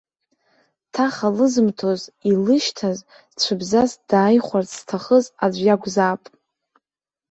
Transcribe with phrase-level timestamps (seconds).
[0.93, 2.01] Ҭаха лызымҭоз,
[2.31, 2.97] илышьҭаз,
[3.39, 6.21] цәыбзас дааихәарц зҭахыз аӡәы иакәзаап.